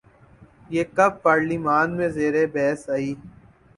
[0.73, 3.13] یہ کب پارلیمان میں زیر بحث آئی؟